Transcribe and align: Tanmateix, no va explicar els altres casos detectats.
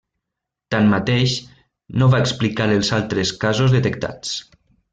Tanmateix, 0.75 1.35
no 2.03 2.09
va 2.15 2.23
explicar 2.25 2.69
els 2.79 2.91
altres 2.99 3.35
casos 3.47 3.77
detectats. 3.79 4.37